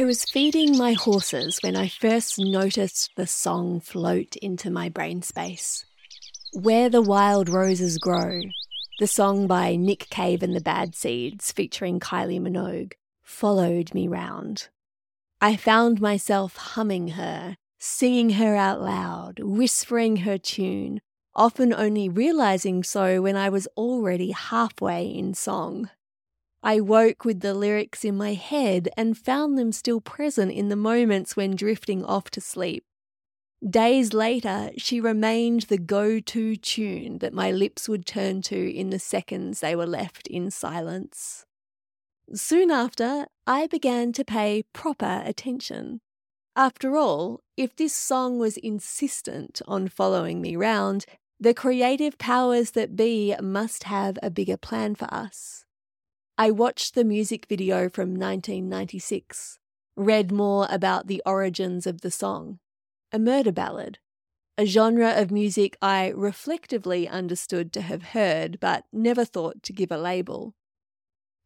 [0.00, 5.20] I was feeding my horses when I first noticed the song float into my brain
[5.20, 5.84] space.
[6.54, 8.40] Where the Wild Roses Grow,
[8.98, 14.68] the song by Nick Cave and the Bad Seeds featuring Kylie Minogue, followed me round.
[15.38, 21.02] I found myself humming her, singing her out loud, whispering her tune,
[21.34, 25.90] often only realizing so when I was already halfway in song.
[26.62, 30.76] I woke with the lyrics in my head and found them still present in the
[30.76, 32.84] moments when drifting off to sleep.
[33.68, 38.90] Days later, she remained the go to tune that my lips would turn to in
[38.90, 41.44] the seconds they were left in silence.
[42.34, 46.00] Soon after, I began to pay proper attention.
[46.56, 51.06] After all, if this song was insistent on following me round,
[51.38, 55.64] the creative powers that be must have a bigger plan for us.
[56.40, 59.58] I watched the music video from 1996,
[59.94, 62.60] read more about the origins of the song,
[63.12, 63.98] a murder ballad,
[64.56, 69.92] a genre of music I reflectively understood to have heard but never thought to give
[69.92, 70.54] a label.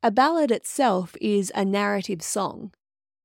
[0.00, 2.72] A ballad itself is a narrative song.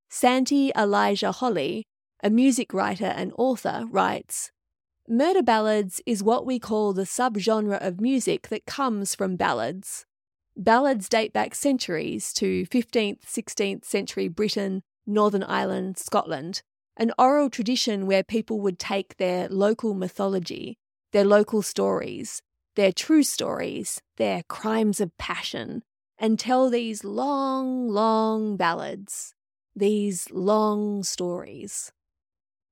[0.09, 1.86] Santi Elijah Holley,
[2.23, 4.50] a music writer and author, writes
[5.08, 10.08] Murder ballads is what we call the subgenre of music that comes from ballads.
[10.62, 16.64] Ballads date back centuries to 15th, 16th century Britain, Northern Ireland, Scotland,
[16.98, 20.78] an oral tradition where people would take their local mythology,
[21.14, 22.42] their local stories,
[22.76, 25.82] their true stories, their crimes of passion,
[26.18, 29.34] and tell these long, long ballads,
[29.73, 31.94] these long stories.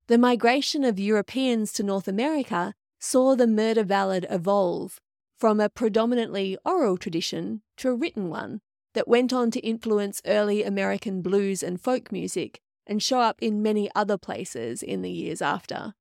[0.07, 4.99] The migration of Europeans to North America saw the murder ballad evolve
[5.37, 8.61] from a predominantly oral tradition to a written one
[8.93, 13.61] that went on to influence early American blues and folk music and show up in
[13.61, 15.93] many other places in the years after.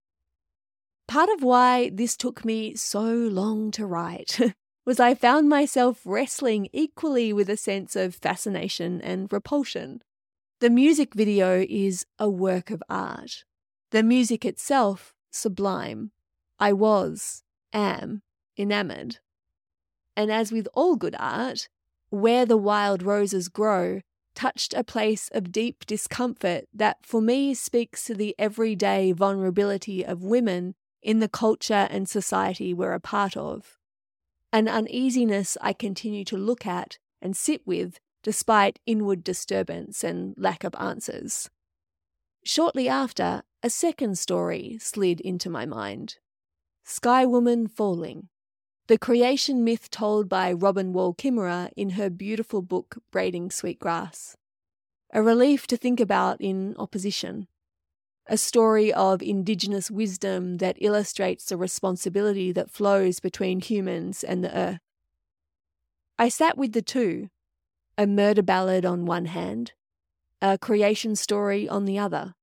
[1.07, 4.41] Part of why this took me so long to write
[4.87, 10.03] was I found myself wrestling equally with a sense of fascination and repulsion.
[10.61, 13.45] The music video is a work of art.
[13.91, 16.13] The music itself, sublime.
[16.59, 18.23] I was, am,
[18.57, 19.19] enamoured.
[20.17, 21.69] And as with all good art,
[22.09, 24.01] Where the Wild Roses Grow
[24.35, 30.23] touched a place of deep discomfort that for me speaks to the everyday vulnerability of
[30.23, 33.79] women in the culture and society we're a part of.
[34.53, 40.65] An uneasiness I continue to look at and sit with despite inward disturbance and lack
[40.65, 41.49] of answers.
[42.45, 46.17] Shortly after, a second story slid into my mind
[46.85, 48.29] Sky Woman Falling
[48.89, 54.37] the creation myth told by Robin Wall Kimmerer in her beautiful book Braiding Sweetgrass.
[55.13, 57.49] A relief to think about in opposition.
[58.29, 64.57] A story of indigenous wisdom that illustrates the responsibility that flows between humans and the
[64.57, 64.81] earth.
[66.19, 67.29] I sat with the two
[67.99, 69.73] a murder ballad on one hand,
[70.43, 72.35] a creation story on the other.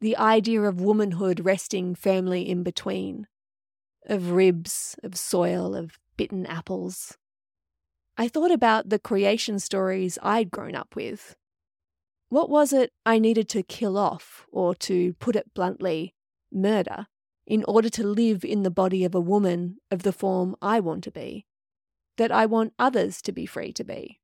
[0.00, 3.26] The idea of womanhood resting firmly in between
[4.06, 7.16] of ribs, of soil, of bitten apples.
[8.16, 11.36] I thought about the creation stories I'd grown up with.
[12.28, 16.14] What was it I needed to kill off, or to put it bluntly,
[16.50, 17.06] murder,
[17.46, 21.04] in order to live in the body of a woman of the form I want
[21.04, 21.46] to be,
[22.16, 24.20] that I want others to be free to be?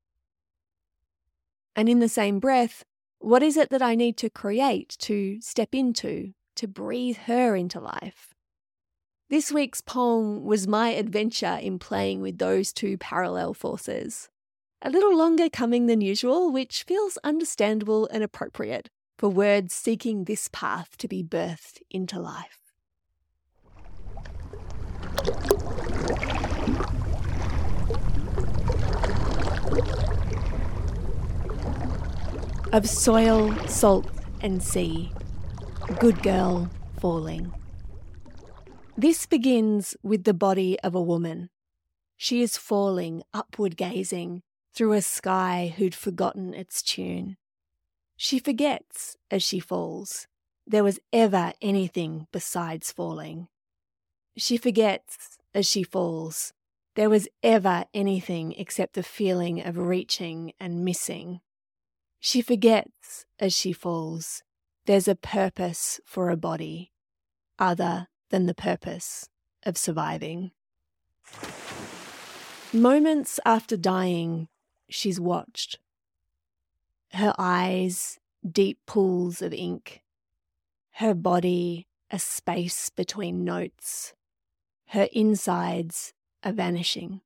[1.74, 2.84] And in the same breath,
[3.18, 7.80] what is it that I need to create, to step into, to breathe her into
[7.80, 8.34] life?
[9.30, 14.30] This week's poem was my adventure in playing with those two parallel forces.
[14.80, 20.48] A little longer coming than usual, which feels understandable and appropriate for words seeking this
[20.50, 22.58] path to be birthed into life.
[32.72, 34.08] Of soil, salt,
[34.40, 35.12] and sea,
[36.00, 37.52] good girl falling.
[39.00, 41.50] This begins with the body of a woman.
[42.16, 44.42] She is falling, upward gazing,
[44.74, 47.36] through a sky who'd forgotten its tune.
[48.16, 50.26] She forgets, as she falls,
[50.66, 53.46] there was ever anything besides falling.
[54.36, 56.52] She forgets, as she falls,
[56.96, 61.38] there was ever anything except the feeling of reaching and missing.
[62.18, 64.42] She forgets, as she falls,
[64.86, 66.90] there's a purpose for a body,
[67.60, 69.28] other than the purpose
[69.64, 70.52] of surviving.
[72.72, 74.48] Moments after dying,
[74.88, 75.78] she's watched.
[77.12, 80.02] Her eyes deep pools of ink.
[80.92, 84.14] Her body, a space between notes.
[84.88, 86.12] Her insides,
[86.44, 87.20] are vanishing.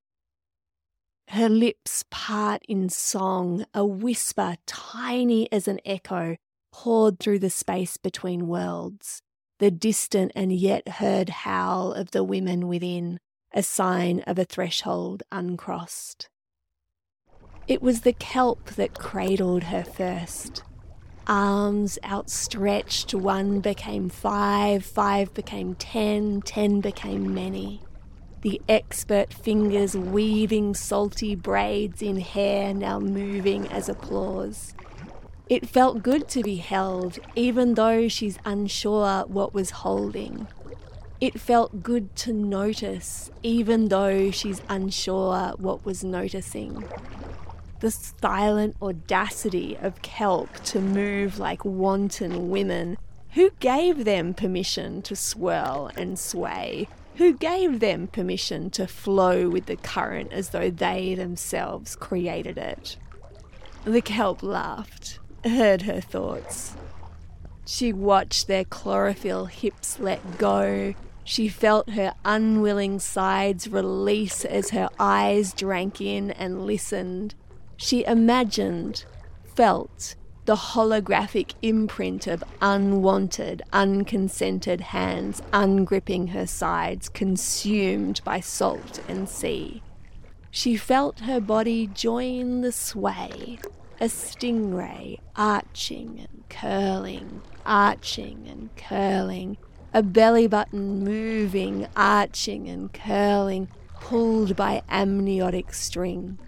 [1.29, 6.37] Her lips part in song, a whisper tiny as an echo
[6.73, 9.23] poured through the space between worlds,
[9.63, 13.21] the distant and yet heard howl of the women within,
[13.55, 16.29] a sign of a threshold uncrossed.
[17.69, 20.65] It was the kelp that cradled her first.
[21.29, 27.83] Arms outstretched, one became five, five became ten, ten became many.
[28.41, 34.75] The expert fingers weaving salty braids in hair now moving as applause.
[35.53, 40.49] It felt good to be held, even though she's unsure what was holding.
[41.21, 46.83] It felt good to notice, even though she's unsure what was noticing
[47.81, 52.97] the silent audacity of kelp to move like wanton women.
[53.33, 56.89] Who gave them permission to swirl and sway?
[57.17, 62.97] Who gave them permission to flow with the current as though they themselves created it?
[63.85, 66.77] The kelp laughed, heard her thoughts.
[67.67, 70.95] She watched their chlorophyll hips let go.
[71.25, 77.35] She felt her unwilling sides release as her eyes drank in and listened.
[77.77, 79.05] She imagined,
[79.55, 89.29] felt, the holographic imprint of unwanted, unconsented hands ungripping her sides, consumed by salt and
[89.29, 89.83] sea.
[90.51, 93.59] She felt her body join the sway,
[94.01, 99.57] a stingray arching and curling, arching and curling,
[99.95, 103.69] a belly button moving, arching and curling,
[104.01, 106.39] pulled by amniotic string.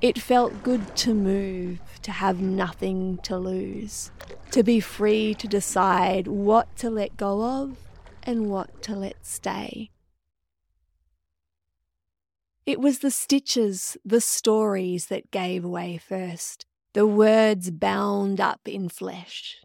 [0.00, 4.10] It felt good to move, to have nothing to lose,
[4.50, 7.76] to be free to decide what to let go of
[8.22, 9.90] and what to let stay.
[12.66, 16.64] It was the stitches, the stories that gave way first,
[16.94, 19.58] the words bound up in flesh.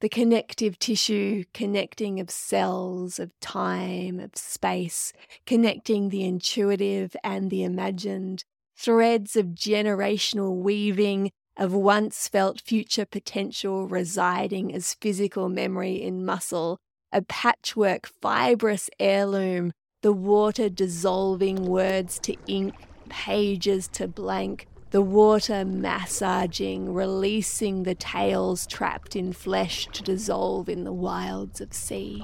[0.00, 5.12] The connective tissue, connecting of cells, of time, of space,
[5.44, 8.44] connecting the intuitive and the imagined,
[8.76, 16.78] threads of generational weaving of once felt future potential residing as physical memory in muscle,
[17.12, 19.72] a patchwork fibrous heirloom,
[20.04, 22.74] the water dissolving words to ink,
[23.08, 30.84] pages to blank, the water massaging, releasing the tales trapped in flesh to dissolve in
[30.84, 32.22] the wilds of sea.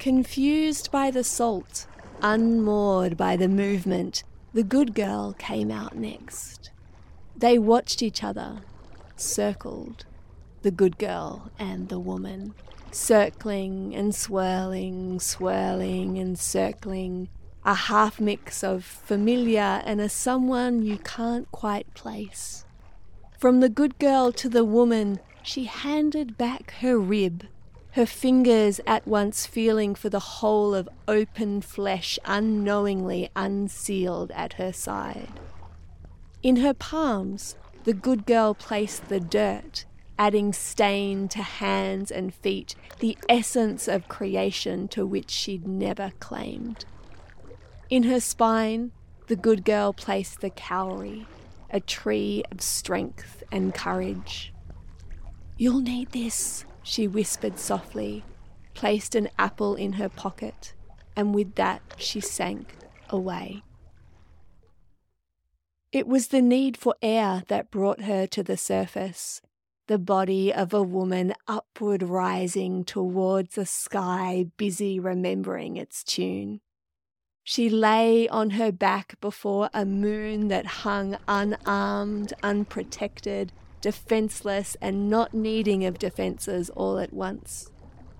[0.00, 1.86] Confused by the salt,
[2.20, 6.72] unmoored by the movement, the good girl came out next.
[7.36, 8.62] They watched each other,
[9.14, 10.04] circled,
[10.62, 12.54] the good girl and the woman,
[12.94, 17.28] circling and swirling, swirling and circling,
[17.64, 22.64] a half mix of familiar and a someone you can't quite place.
[23.38, 27.44] From the good girl to the woman, she handed back her rib
[27.92, 34.72] her fingers at once feeling for the whole of open flesh unknowingly unsealed at her
[34.72, 35.28] side.
[36.42, 39.84] In her palms, the good girl placed the dirt,
[40.18, 46.84] adding stain to hands and feet, the essence of creation to which she'd never claimed.
[47.90, 48.92] In her spine,
[49.26, 51.26] the good girl placed the kauri,
[51.70, 54.52] a tree of strength and courage.
[55.56, 58.24] You'll need this, she whispered softly,
[58.74, 60.74] placed an apple in her pocket,
[61.16, 62.74] and with that she sank
[63.10, 63.62] away.
[65.92, 69.42] It was the need for air that brought her to the surface,
[69.86, 76.60] the body of a woman upward rising towards the sky, busy remembering its tune.
[77.44, 85.34] She lay on her back before a moon that hung unarmed, unprotected, defenseless and not
[85.34, 87.68] needing of defenses all at once.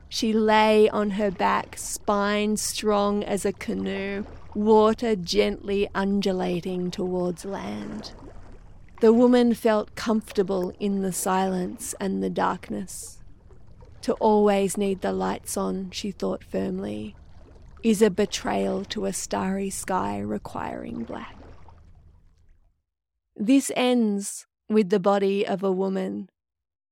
[0.08, 8.12] She lay on her back, spine strong as a canoe, water gently undulating towards land.
[9.02, 13.18] The woman felt comfortable in the silence and the darkness.
[14.02, 17.16] To always need the lights on, she thought firmly,
[17.82, 21.36] is a betrayal to a starry sky requiring black.
[23.34, 26.30] This ends with the body of a woman,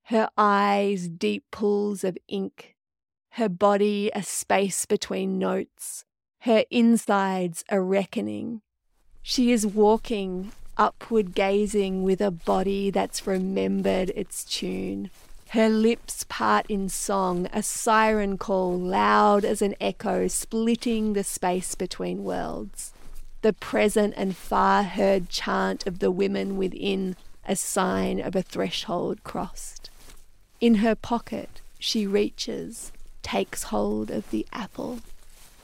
[0.07, 2.75] her eyes deep pools of ink,
[3.35, 6.05] her body a space between notes,
[6.41, 8.63] her insides a reckoning.
[9.23, 10.51] She is walking,
[10.81, 15.11] upward gazing with a body that's remembered its tune.
[15.51, 21.75] Her lips part in song, a siren call loud as an echo, splitting the space
[21.75, 22.95] between worlds.
[23.43, 27.15] The present and far heard chant of the women within,
[27.47, 29.91] a sign of a threshold crossed.
[30.63, 32.91] In her pocket, she reaches,
[33.23, 35.01] takes hold of the apple.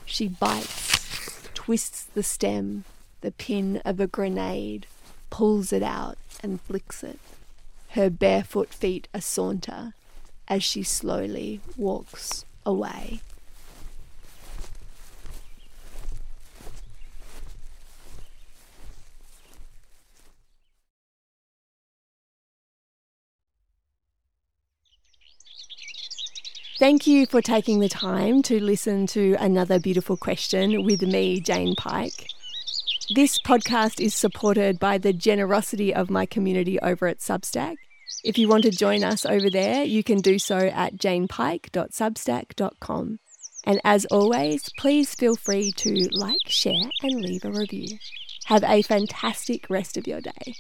[0.05, 2.85] She bites, twists the stem,
[3.23, 4.87] the pin of a grenade,
[5.31, 7.19] pulls it out and flicks it
[7.97, 9.95] her barefoot feet a saunter
[10.49, 13.21] as she slowly walks away.
[26.79, 31.75] Thank you for taking the time to listen to another beautiful question with me, Jane
[31.75, 32.29] Pike.
[33.15, 37.77] This podcast is supported by the generosity of my community over at Substack.
[38.25, 43.19] If you want to join us over there, you can do so at janepike.substack.com.
[43.63, 47.97] And as always, please feel free to like, share, and leave a review.
[48.47, 50.57] Have a fantastic rest of your day.